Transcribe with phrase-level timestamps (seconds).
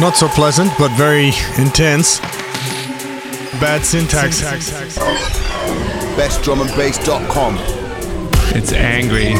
[0.00, 2.18] Not so pleasant, but very intense.
[3.60, 4.40] Bad syntax.
[6.16, 7.56] BestDrumAndBass.com.
[8.56, 9.34] It's angry.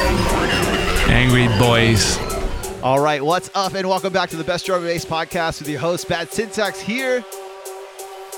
[1.12, 2.19] Angry boys.
[2.85, 5.68] All right, what's up, and welcome back to the Best Drum and Bass podcast with
[5.68, 7.23] your host, Bad Syntax, here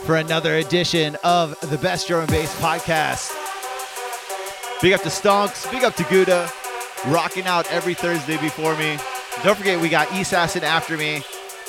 [0.05, 3.31] for another edition of the Best Drum and Bass podcast.
[4.81, 6.51] Big up to Stonks, big up to Gouda,
[7.09, 8.97] rocking out every Thursday before me.
[9.43, 11.23] Don't forget, we got Assassin after me.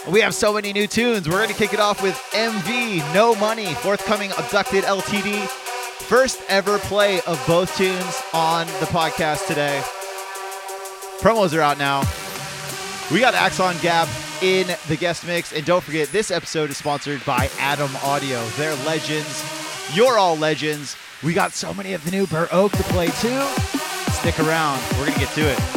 [0.09, 1.27] We have so many new tunes.
[1.27, 5.48] We're going to kick it off with MV, No Money, forthcoming Abducted LTD.
[5.48, 9.81] First ever play of both tunes on the podcast today.
[11.20, 12.03] Promos are out now.
[13.12, 14.07] We got Axon Gap
[14.41, 15.51] in the guest mix.
[15.51, 18.41] And don't forget, this episode is sponsored by Adam Audio.
[18.55, 19.43] They're legends.
[19.93, 20.95] You're all legends.
[21.21, 23.41] We got so many of the new Burr Oak to play too.
[24.12, 24.81] Stick around.
[24.93, 25.77] We're going to get to it.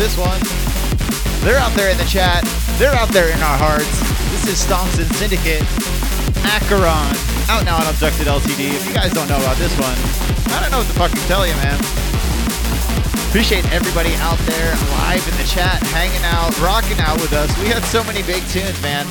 [0.00, 0.40] this one.
[1.44, 2.40] They're out there in the chat.
[2.80, 4.00] They're out there in our hearts.
[4.32, 5.60] This is Stonks and Syndicate.
[6.56, 7.12] Acheron.
[7.52, 8.80] Out now on Abducted LTD.
[8.80, 9.92] If you guys don't know about this one,
[10.56, 11.76] I don't know what the fuck to tell you, man.
[13.28, 14.72] Appreciate everybody out there
[15.04, 17.52] live in the chat, hanging out, rocking out with us.
[17.60, 19.04] We had so many big tunes, man.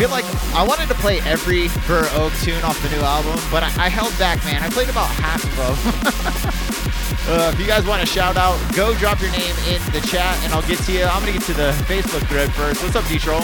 [0.00, 0.24] feel like
[0.56, 3.88] I wanted to play every Burr Oak tune off the new album, but I, I
[3.92, 4.64] held back, man.
[4.64, 6.85] I played about half of them.
[7.28, 10.36] uh, if you guys want to shout out, go drop your name in the chat,
[10.44, 11.04] and I'll get to you.
[11.04, 12.82] I'm gonna get to the Facebook thread first.
[12.82, 13.42] What's up, D-Troll?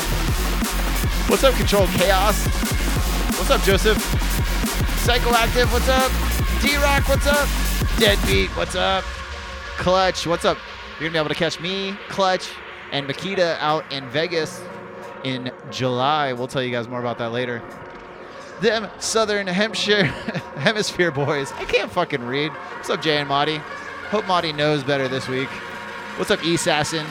[1.28, 2.46] What's up, Control Chaos?
[3.38, 3.98] What's up, Joseph?
[5.04, 6.10] Psychoactive, what's up?
[6.62, 7.48] D-Rock, what's up?
[7.98, 9.04] Deadbeat, what's up?
[9.78, 10.58] Clutch, what's up?
[11.00, 12.50] You're gonna be able to catch me, Clutch,
[12.92, 14.62] and Makita out in Vegas
[15.24, 16.32] in July.
[16.32, 17.62] We'll tell you guys more about that later.
[18.62, 20.04] Them Southern Hampshire
[20.56, 21.50] Hemisphere boys.
[21.54, 22.52] I can't fucking read.
[22.52, 23.56] What's up, Jay and Marty?
[24.10, 25.48] Hope Marty knows better this week.
[26.16, 27.04] What's up, Assassin?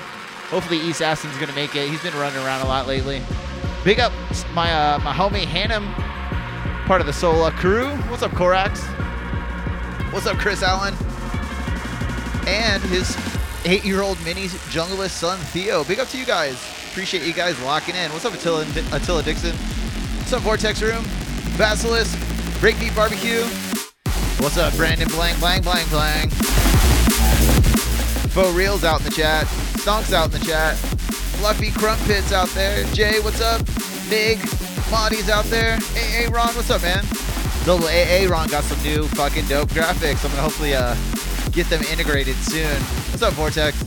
[0.49, 1.89] Hopefully, Assassin's gonna make it.
[1.89, 3.21] He's been running around a lot lately.
[3.83, 4.13] Big up
[4.53, 5.93] my uh, my homie Hannum,
[6.85, 7.89] part of the Sola crew.
[8.07, 8.79] What's up, Korax?
[10.13, 10.93] What's up, Chris Allen?
[12.47, 13.17] And his
[13.65, 15.83] eight-year-old mini junglist son Theo.
[15.83, 16.55] Big up to you guys.
[16.91, 18.09] Appreciate you guys locking in.
[18.13, 19.53] What's up, Attila, Attila Dixon?
[19.53, 21.03] What's up, Vortex Room?
[21.61, 22.17] Basilisk,
[22.57, 23.43] Breakbeat Barbecue.
[24.41, 26.33] What's up, Brandon Blank, Blank, Blank, Blank?
[28.31, 29.45] Faux Reels out in the chat.
[29.77, 30.75] Stonks out in the chat.
[31.37, 32.83] Fluffy Crumpets out there.
[32.95, 33.63] Jay, what's up?
[34.09, 34.39] Big.
[34.89, 35.77] Monty's out there.
[35.93, 37.05] AA Ron, what's up, man?
[37.63, 40.25] Double AA Ron got some new fucking dope graphics.
[40.25, 40.95] I'm gonna hopefully uh
[41.51, 42.75] get them integrated soon.
[43.11, 43.79] What's up, Vortex?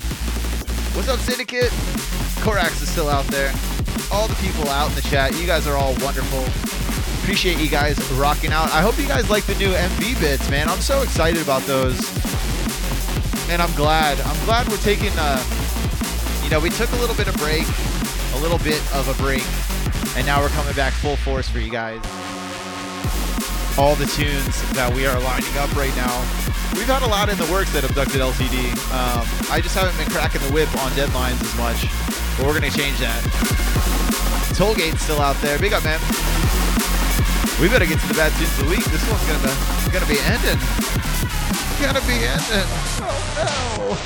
[0.95, 1.73] What's up, Syndicate?
[2.39, 3.53] Korax is still out there.
[4.13, 6.84] All the people out in the chat, you guys are all wonderful.
[7.25, 8.71] Appreciate you guys rocking out.
[8.71, 10.69] I hope you guys like the new MV bits, man.
[10.69, 11.99] I'm so excited about those.
[13.49, 14.21] And I'm glad.
[14.21, 15.43] I'm glad we're taking uh
[16.45, 17.65] you know, we took a little bit of break,
[18.35, 19.43] a little bit of a break,
[20.19, 21.97] and now we're coming back full force for you guys.
[23.79, 26.13] All the tunes that we are lining up right now.
[26.77, 28.69] We've had a lot in the works at Abducted LTD.
[28.93, 31.89] Um, I just haven't been cracking the whip on deadlines as much,
[32.37, 33.25] but we're gonna change that.
[34.53, 35.59] Tollgate's still out there.
[35.59, 35.99] Big up, man.
[37.61, 38.85] We better get to the bad tunes of the week.
[38.87, 39.55] This one's gonna
[39.93, 40.59] gonna be ending.
[41.81, 42.67] Gonna be ending.
[42.99, 43.99] Oh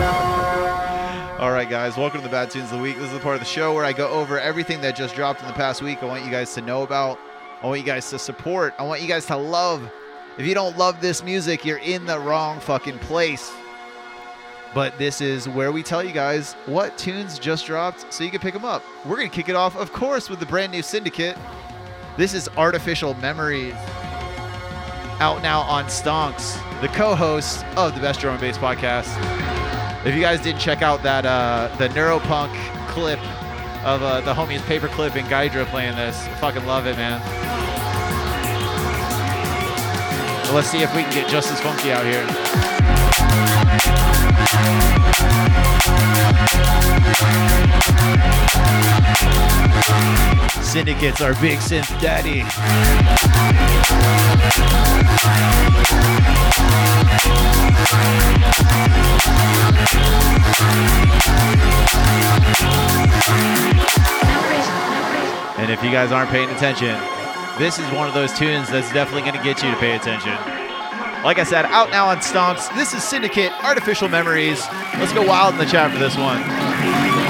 [0.00, 1.38] no.
[1.44, 2.96] All right, guys, welcome to the Bad Tunes of the Week.
[2.96, 5.42] This is the part of the show where I go over everything that just dropped
[5.42, 6.02] in the past week.
[6.02, 7.18] I want you guys to know about.
[7.62, 8.72] I want you guys to support.
[8.78, 9.86] I want you guys to love.
[10.38, 13.52] If you don't love this music, you're in the wrong fucking place.
[14.74, 18.40] But this is where we tell you guys what tunes just dropped so you can
[18.40, 18.82] pick them up.
[19.04, 21.36] We're going to kick it off, of course, with the brand new Syndicate.
[22.16, 23.74] This is Artificial Memories.
[25.20, 29.06] Out now on Stonks, the co host of the Best Drum and Bass podcast.
[30.06, 32.54] If you guys didn't check out that uh, the Neuropunk
[32.88, 33.18] clip
[33.84, 37.20] of uh, the homies Paperclip and Gydra playing this, fucking love it, man.
[40.54, 42.75] Let's see if we can get just as funky out here.
[50.62, 52.40] Syndicates are big synth daddy.
[65.58, 66.98] And if you guys aren't paying attention,
[67.58, 70.34] this is one of those tunes that's definitely going to get you to pay attention.
[71.24, 72.74] Like I said, out now on Stonks.
[72.74, 74.66] This is Syndicate Artificial Memories.
[74.98, 77.25] Let's go wild in the chat for this one.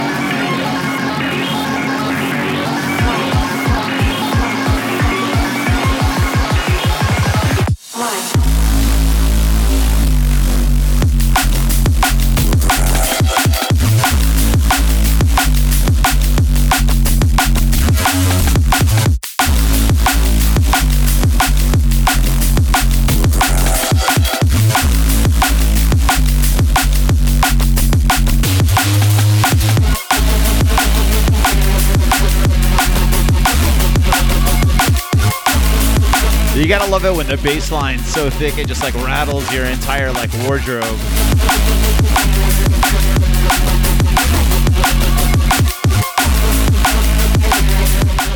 [37.07, 40.85] It when the bass line's so thick it just like rattles your entire like wardrobe.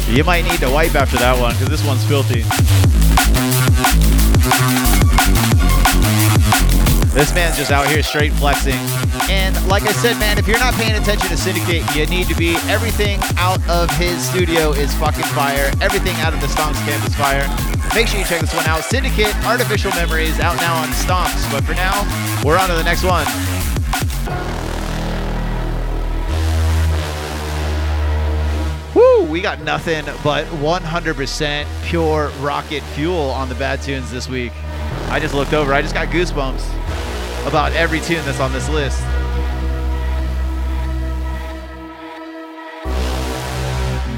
[0.09, 2.43] You might need to wipe after that one because this one's filthy.
[7.14, 8.79] This man's just out here straight flexing.
[9.29, 12.35] And like I said, man, if you're not paying attention to Syndicate, you need to
[12.35, 12.57] be.
[12.68, 15.71] Everything out of his studio is fucking fire.
[15.81, 17.70] Everything out of the Stonks camp is fire.
[17.93, 18.84] Make sure you check this one out.
[18.84, 21.51] Syndicate, Artificial Memories, out now on Stonks.
[21.51, 22.03] But for now,
[22.45, 23.26] we're on to the next one.
[28.95, 29.24] Woo!
[29.24, 34.53] We got nothing but 100% pure rocket fuel on the bad tunes this week.
[35.09, 35.74] I just looked over.
[35.74, 39.03] I just got goosebumps about every tune that's on this list.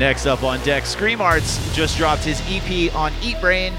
[0.03, 3.73] Next up on deck, Scream Arts just dropped his EP on Eat Brain.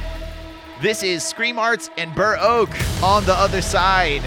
[0.81, 2.69] This is Scream Arts and Burr Oak
[3.03, 4.21] on the other side.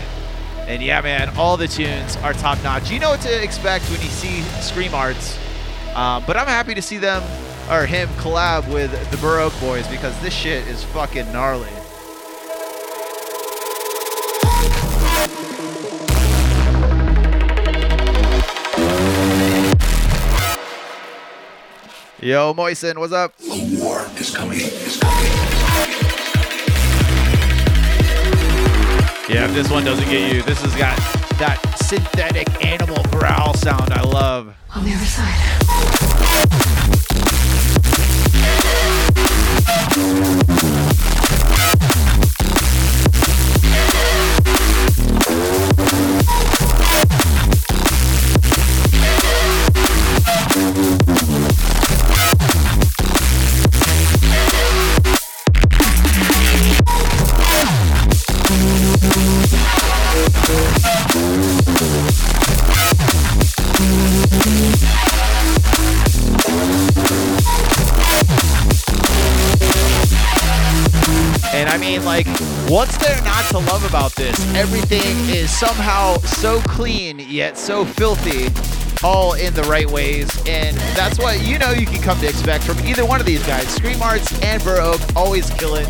[0.67, 2.91] And yeah, man, all the tunes are top notch.
[2.91, 5.39] You know what to expect when you see Scream Arts.
[5.95, 7.23] Uh, but I'm happy to see them
[7.71, 11.73] or him collab with the Burr Oak Boys because this shit is fucking gnarly.
[22.27, 23.33] Yo, Moisen, what's up?
[23.79, 24.59] war is coming.
[24.59, 25.31] Is coming.
[29.31, 30.97] Yeah, if this one doesn't get you, this has got
[31.39, 34.57] that synthetic animal growl sound I love.
[34.75, 37.16] On the other side.
[73.61, 74.55] To love about this?
[74.55, 78.49] Everything is somehow so clean, yet so filthy,
[79.07, 80.29] all in the right ways.
[80.47, 83.45] And that's what you know you can come to expect from either one of these
[83.47, 83.67] guys.
[83.69, 85.89] Scream Arts and Burr Oak always kill it.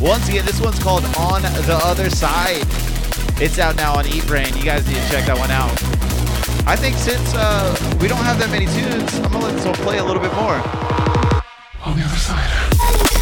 [0.00, 2.64] Once again, this one's called On the Other Side.
[3.40, 4.54] It's out now on Eat Brain.
[4.56, 5.72] You guys need to check that one out.
[6.66, 9.74] I think since uh, we don't have that many tunes, I'm gonna let this one
[9.74, 10.54] play a little bit more.
[11.84, 13.21] On the other side.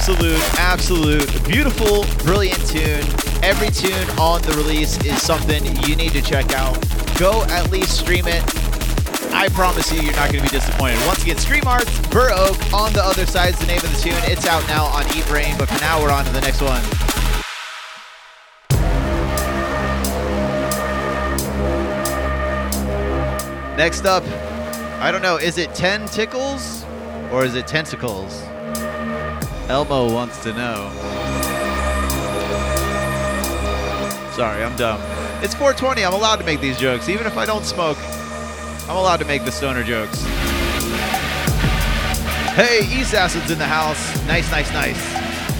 [0.00, 3.04] Absolute, absolute, beautiful, brilliant tune.
[3.44, 6.74] Every tune on the release is something you need to check out.
[7.18, 8.42] Go at least stream it.
[9.34, 10.98] I promise you, you're not going to be disappointed.
[11.06, 14.00] Once again, Scream Arts, Burr Oak, on the other side is the name of the
[14.00, 14.16] tune.
[14.22, 16.80] It's out now on Eat Brain, but for now, we're on to the next one.
[23.76, 24.24] Next up,
[25.02, 26.86] I don't know, is it 10 tickles
[27.30, 28.49] or is it tentacles?
[29.70, 30.90] Elmo wants to know.
[34.34, 35.00] Sorry, I'm dumb.
[35.44, 36.04] It's 420.
[36.04, 37.08] I'm allowed to make these jokes.
[37.08, 37.96] Even if I don't smoke,
[38.88, 40.24] I'm allowed to make the stoner jokes.
[42.58, 44.02] Hey, East Acid's in the house.
[44.26, 44.98] Nice, nice, nice.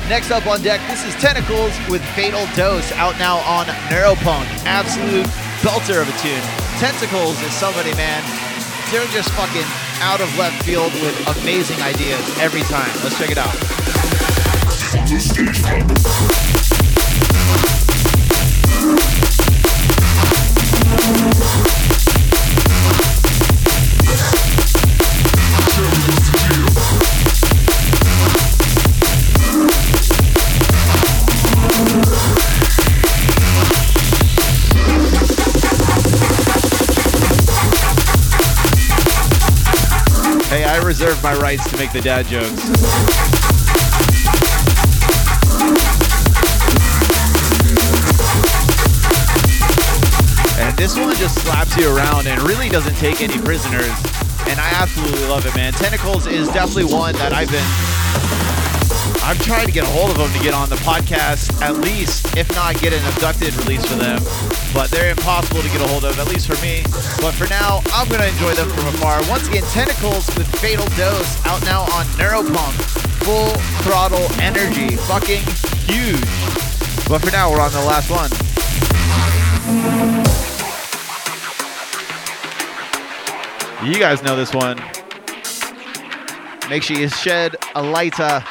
[0.08, 4.44] Next up on deck, this is Tentacles with Fatal Dose out now on Neuropunk.
[4.66, 5.26] Absolute
[5.62, 6.42] belter of a tune.
[6.82, 8.24] Tentacles is somebody, man.
[8.90, 9.70] They're just fucking
[10.02, 12.90] out of left field with amazing ideas every time.
[13.04, 13.79] Let's check it out.
[40.50, 43.39] Hey, I reserve my rights to make the dad jokes.
[51.20, 53.92] Just slaps you around and really doesn't take any prisoners.
[54.48, 55.74] And I absolutely love it, man.
[55.74, 57.60] Tentacles is definitely one that I've been.
[59.28, 62.38] I'm trying to get a hold of them to get on the podcast, at least,
[62.38, 64.16] if not get an abducted release for them.
[64.72, 66.80] But they're impossible to get a hold of, at least for me.
[67.20, 69.20] But for now, I'm going to enjoy them from afar.
[69.28, 72.72] Once again, Tentacles with Fatal Dose out now on Neuropunk.
[73.28, 73.52] Full
[73.84, 74.96] throttle energy.
[75.04, 75.44] Fucking
[75.84, 76.32] huge.
[77.12, 78.32] But for now, we're on the last one.
[83.82, 84.76] You guys know this one.
[86.68, 88.44] Make sure you shed a lighter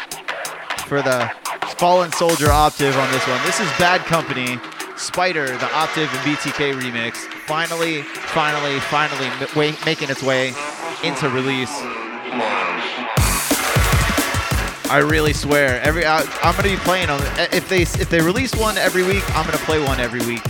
[0.87, 1.31] for the
[1.77, 3.39] Fallen Soldier Optiv on this one.
[3.45, 4.59] This is Bad Company.
[4.97, 7.13] Spider, the Optiv and BTK remix,
[7.45, 10.47] finally, finally, finally m- making its way
[11.03, 11.71] into release.
[14.91, 17.21] I really swear, every I, I'm gonna be playing them.
[17.53, 20.41] If they if they release one every week, I'm gonna play one every week.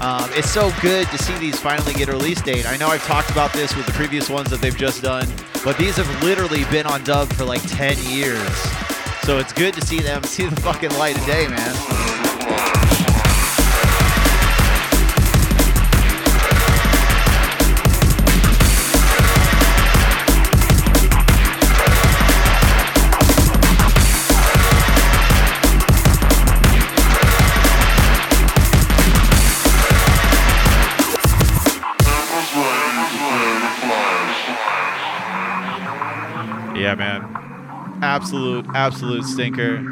[0.00, 2.66] Um, it's so good to see these finally get a release date.
[2.66, 5.26] I know I've talked about this with the previous ones that they've just done,
[5.64, 8.48] but these have literally been on dub for like 10 years.
[9.22, 12.13] So it's good to see them see the fucking light of day, man.
[36.84, 37.98] Yeah, man.
[38.02, 39.82] Absolute, absolute stinker.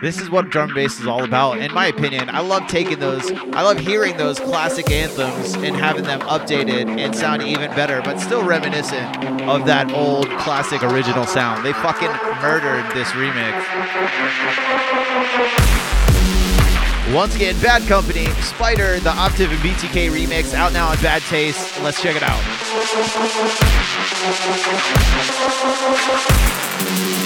[0.00, 2.30] This is what drum and bass is all about, in my opinion.
[2.30, 7.14] I love taking those, I love hearing those classic anthems and having them updated and
[7.14, 11.66] sound even better, but still reminiscent of that old classic original sound.
[11.66, 12.08] They fucking
[12.40, 13.52] murdered this remix.
[17.12, 21.78] Once again, Bad Company, Spider, the Optiv and BTK remix, out now on Bad Taste.
[21.82, 22.40] Let's check it out.
[24.24, 26.18] Yes, an absolute belter.
[26.86, 27.21] And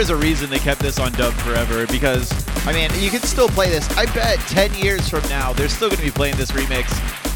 [0.00, 2.32] there's a reason they kept this on dub forever because,
[2.66, 3.86] I mean, you can still play this.
[3.98, 6.88] I bet 10 years from now, they're still going to be playing this remix,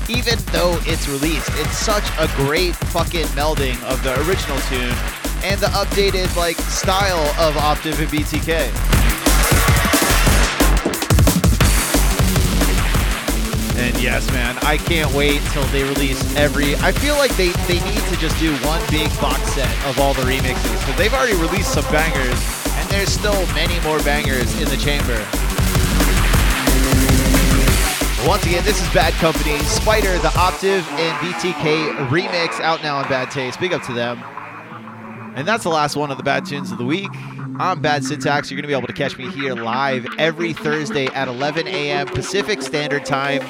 [0.08, 1.50] even though it's released.
[1.56, 4.96] It's such a great fucking melding of the original tune
[5.44, 8.93] and the updated, like, style of Optiv and BTK.
[13.76, 16.76] And yes, man, I can't wait till they release every.
[16.76, 20.14] I feel like they, they need to just do one big box set of all
[20.14, 22.38] the remixes because they've already released some bangers,
[22.78, 25.18] and there's still many more bangers in the chamber.
[28.26, 33.08] Once again, this is Bad Company, Spider, the Optiv and BTK remix out now on
[33.08, 33.60] Bad Taste.
[33.60, 34.22] Big up to them.
[35.36, 37.10] And that's the last one of the bad tunes of the week.
[37.56, 38.50] I'm Bad Syntax.
[38.50, 42.08] You're going to be able to catch me here live every Thursday at 11 a.m.
[42.08, 43.42] Pacific Standard Time.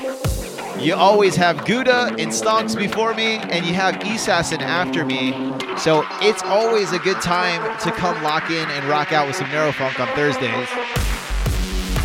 [0.79, 5.33] You always have Gouda and Stonks before me, and you have Assassin after me.
[5.79, 9.47] So it's always a good time to come lock in and rock out with some
[9.47, 10.69] Neurofunk on Thursdays.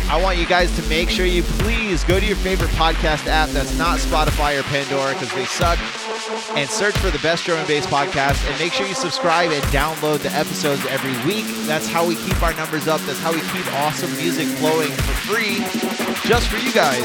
[0.08, 3.50] I want you guys to make sure you please go to your favorite podcast app
[3.50, 5.78] that's not Spotify or Pandora because they suck
[6.56, 9.62] and search for the best drum and bass podcast and make sure you subscribe and
[9.64, 11.46] download the episodes every week.
[11.66, 13.00] That's how we keep our numbers up.
[13.02, 15.58] That's how we keep awesome music flowing for free
[16.28, 17.00] just for you guys.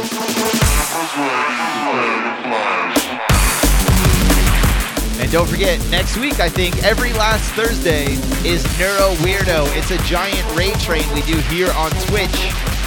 [5.36, 8.14] Don't forget, next week, I think every last Thursday
[8.48, 9.68] is Neuro Weirdo.
[9.76, 12.32] It's a giant raid train we do here on Twitch.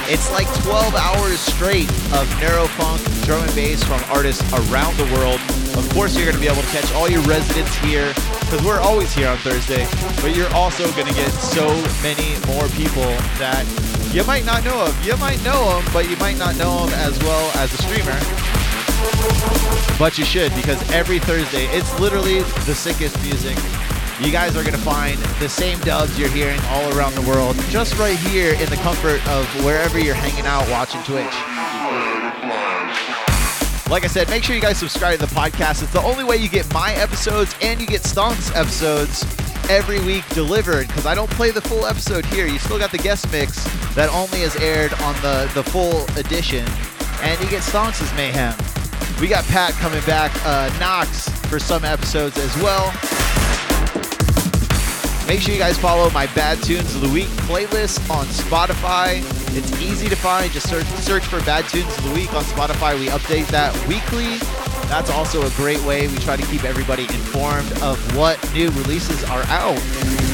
[0.09, 4.40] It's like 12 hours straight of Neurofunk, drum and bass from artists
[4.72, 5.38] around the world.
[5.76, 8.80] Of course, you're going to be able to catch all your residents here because we're
[8.80, 9.86] always here on Thursday,
[10.22, 11.68] but you're also going to get so
[12.01, 13.68] many more people that
[14.14, 14.96] you might not know of.
[15.05, 18.47] You might know them, but you might not know them as well as a streamer.
[19.99, 23.57] But you should because every Thursday, it's literally the sickest music.
[24.20, 27.57] You guys are going to find the same dubs you're hearing all around the world
[27.68, 31.24] just right here in the comfort of wherever you're hanging out watching Twitch.
[33.90, 35.82] Like I said, make sure you guys subscribe to the podcast.
[35.82, 39.24] It's the only way you get my episodes and you get Stonks episodes
[39.70, 42.46] every week delivered because I don't play the full episode here.
[42.46, 46.66] You still got the guest mix that only is aired on the, the full edition.
[47.22, 48.55] And you get Stonks' Mayhem.
[49.20, 52.86] We got Pat coming back, uh, Knox for some episodes as well.
[55.26, 59.18] Make sure you guys follow my Bad Tunes of the Week playlist on Spotify.
[59.56, 60.52] It's easy to find.
[60.52, 62.96] Just search search for Bad Tunes of the Week on Spotify.
[62.96, 64.38] We update that weekly.
[64.88, 66.06] That's also a great way.
[66.06, 70.27] We try to keep everybody informed of what new releases are out.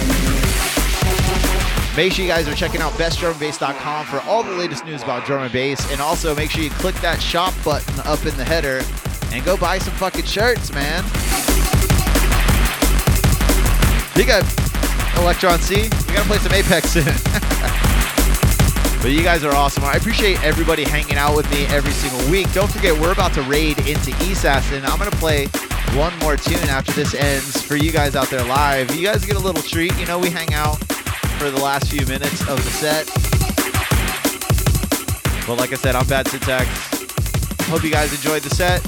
[1.96, 5.44] Make sure you guys are checking out bestdrumandbass.com for all the latest news about drum
[5.44, 5.92] and bass.
[5.92, 8.82] And also make sure you click that shop button up in the header
[9.32, 11.04] and go buy some fucking shirts, man.
[14.16, 14.42] Big got
[15.18, 15.82] Electron C.
[15.82, 17.04] We gotta play some Apex soon.
[19.00, 19.84] but you guys are awesome.
[19.84, 22.52] I appreciate everybody hanging out with me every single week.
[22.52, 25.46] Don't forget, we're about to raid into ESAS, and I'm gonna play
[25.94, 28.92] one more tune after this ends for you guys out there live.
[28.96, 29.96] You guys get a little treat.
[29.96, 30.82] You know, we hang out
[31.38, 33.06] for the last few minutes of the set.
[35.46, 36.68] But like I said, I'm Bad Syntax.
[37.68, 38.82] Hope you guys enjoyed the set.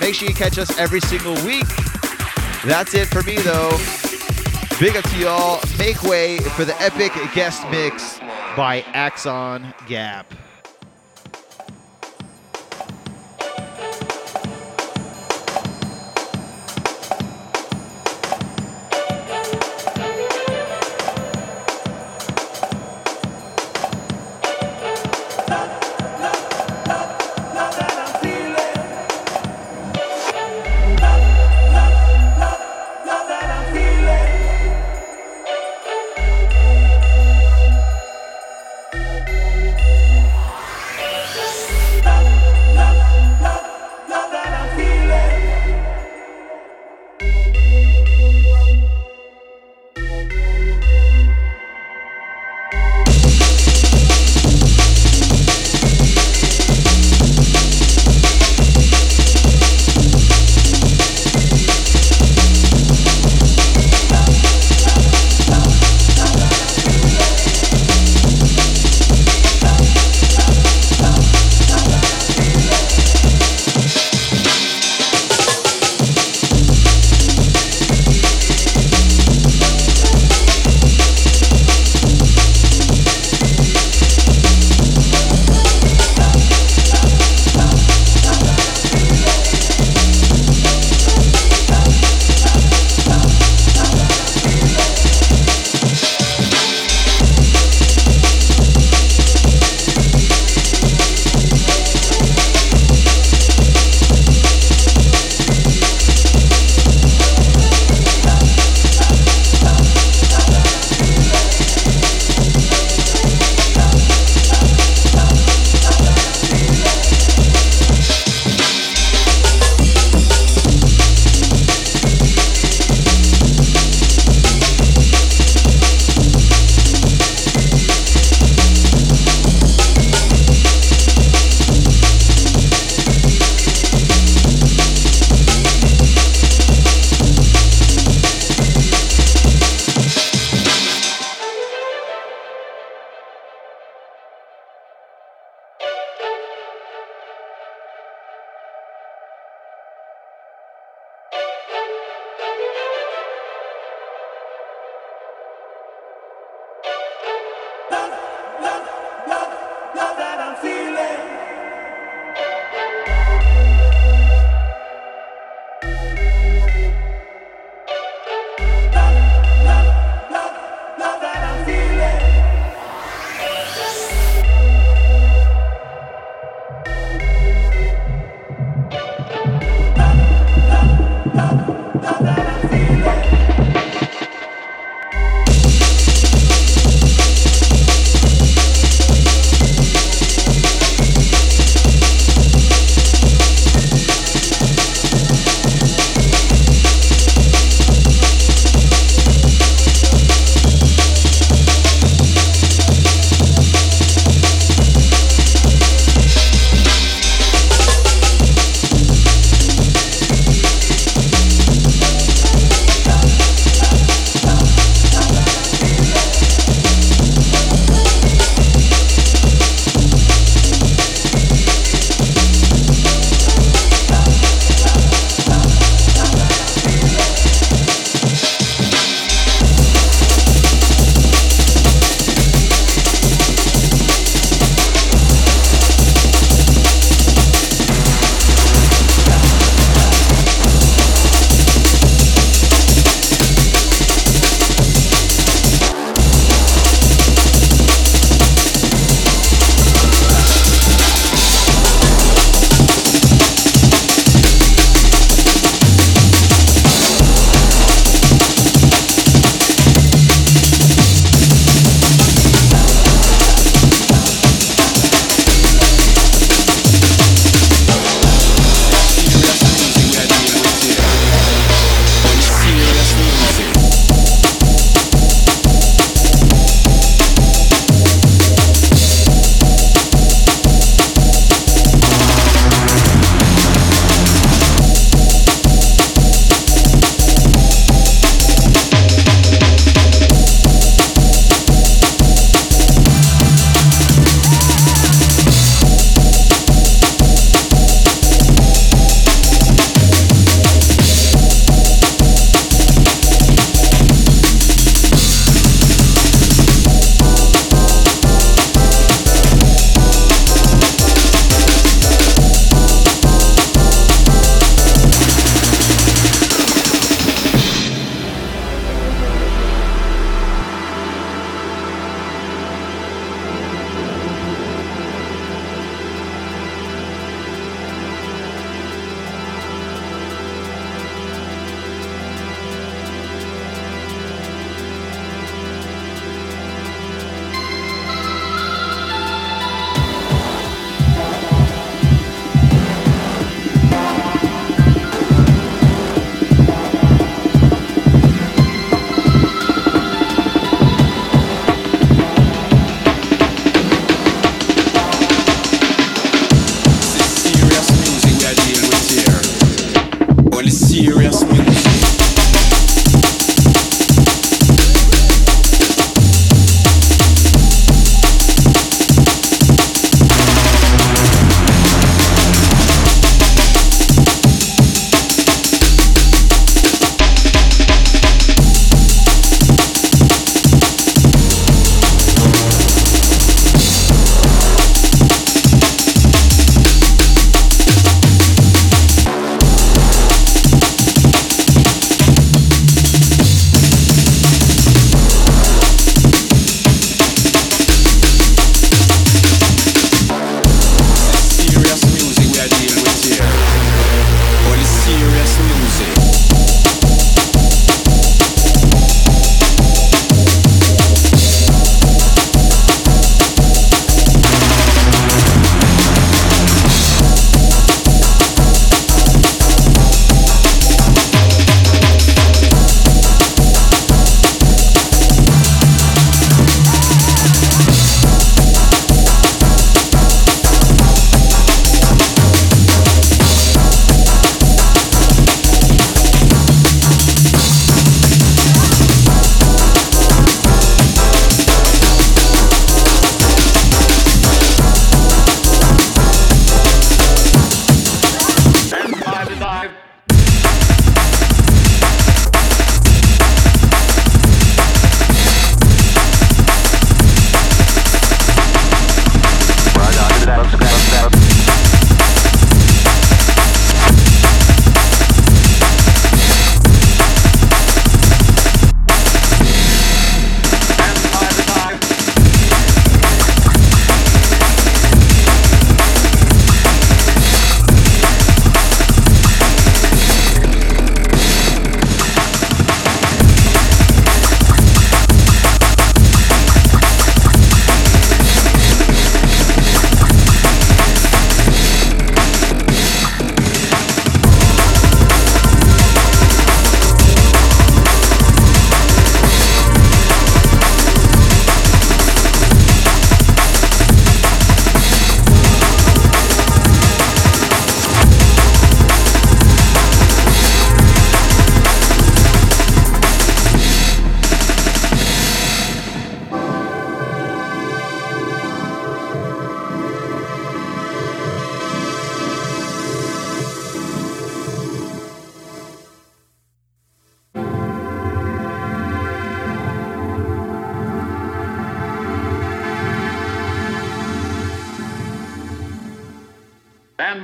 [0.00, 1.66] Make sure you catch us every single week.
[2.64, 3.78] That's it for me, though.
[4.78, 5.60] Big up to y'all.
[5.78, 8.18] Make way for the epic guest mix
[8.56, 10.32] by Axon Gap.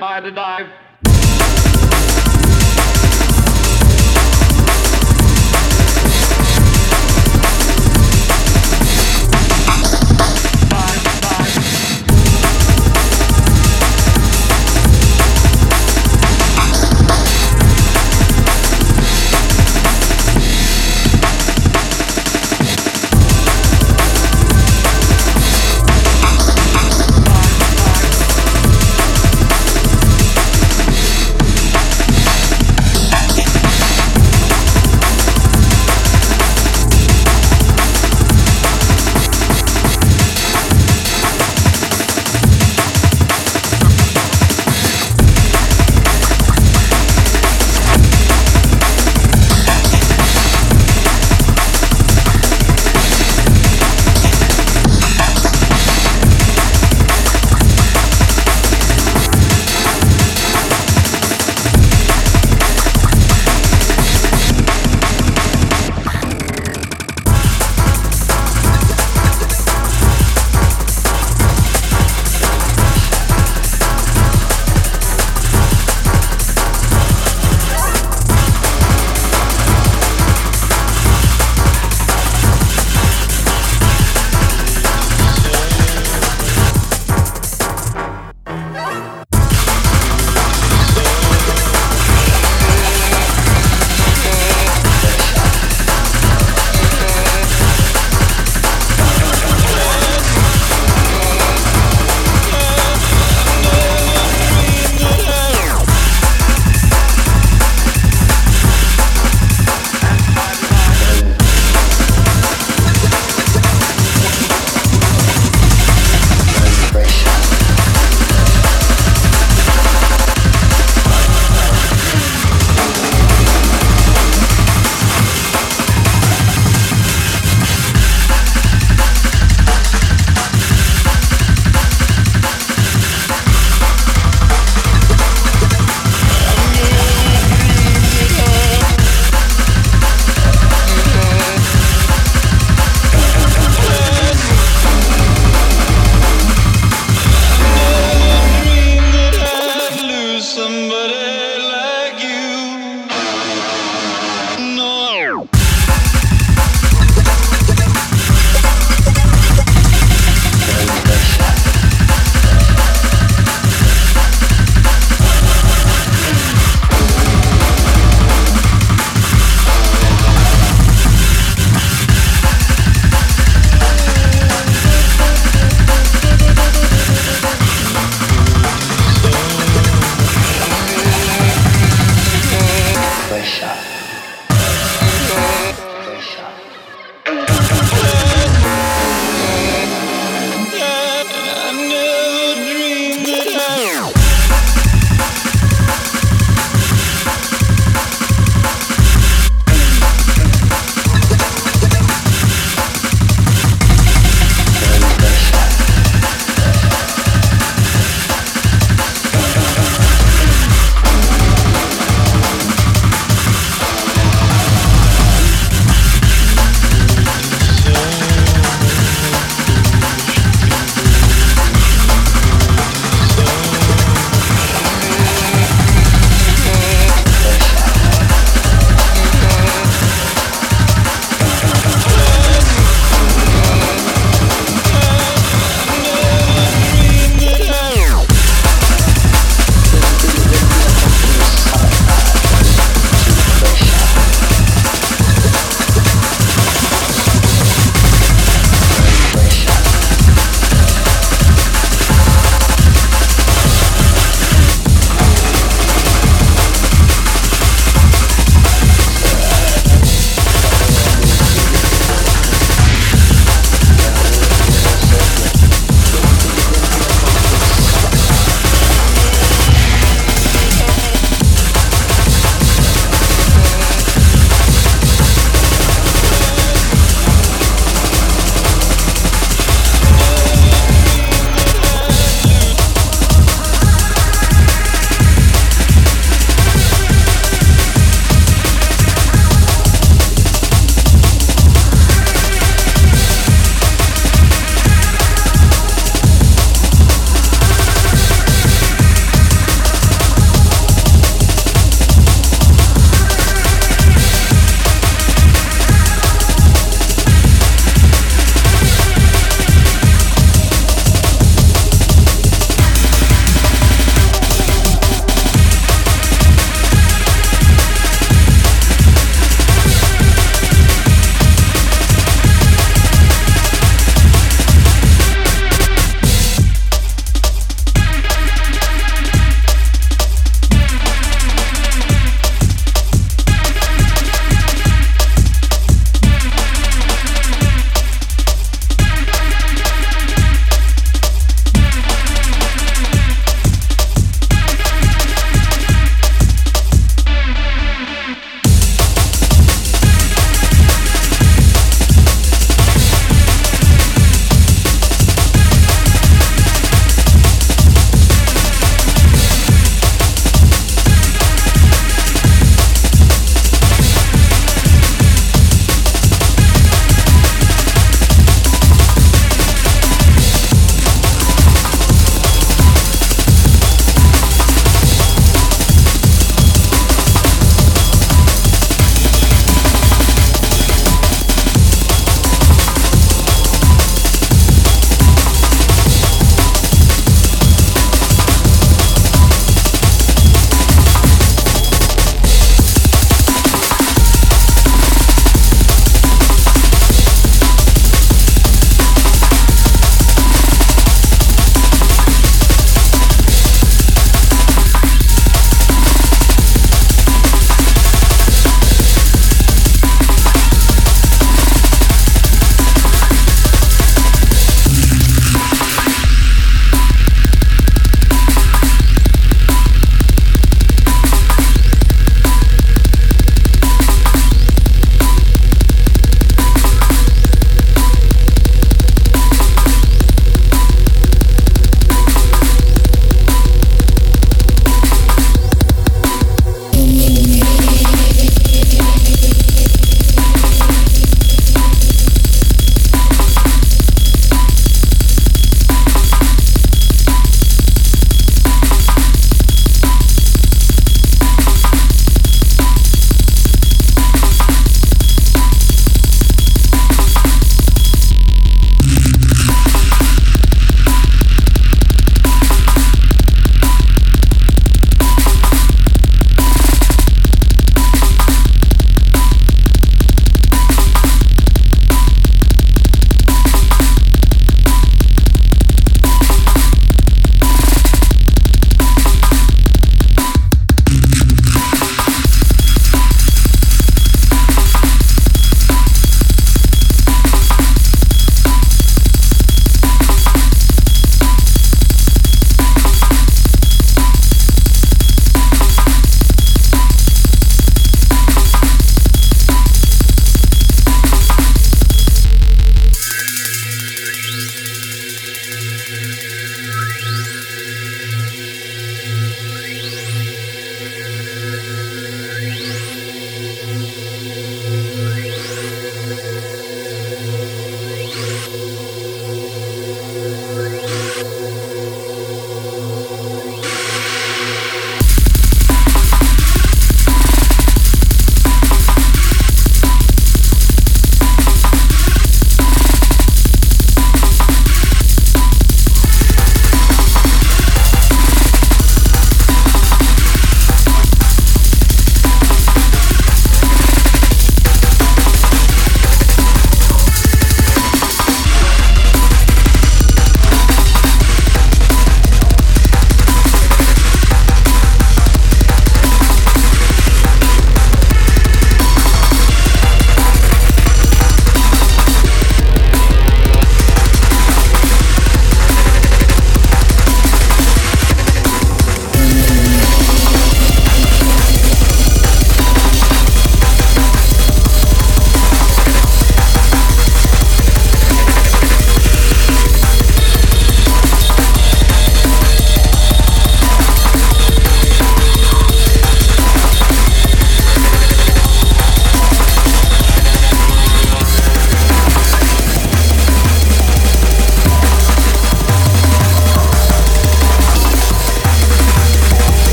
[0.00, 0.66] By to dive.
[0.66, 0.72] Dive,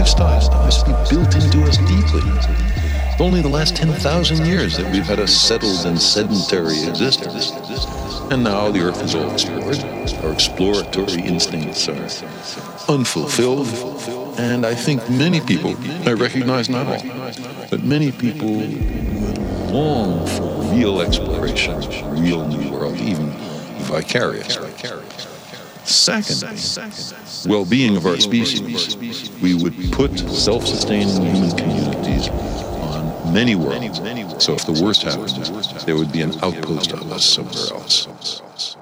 [0.00, 0.40] lifestyle.
[0.40, 2.22] It must be built into us deeply.
[2.24, 7.50] It's only the last 10,000 years that we've had a settled and sedentary existence.
[8.30, 9.78] And now the earth is all explored.
[10.24, 12.08] Our exploratory instincts are
[12.88, 13.68] unfulfilled.
[14.38, 15.76] And I think many people,
[16.08, 17.02] I recognize not all,
[17.68, 18.56] but many people
[19.70, 21.76] long for real exploration,
[22.18, 23.28] real new world, even
[23.80, 24.56] vicarious.
[25.90, 28.96] Second, well-being of our species.
[29.42, 33.98] We would put self-sustaining human communities on many worlds.
[34.44, 35.44] So if the worst happened,
[35.86, 38.76] there would be an outpost of us somewhere else.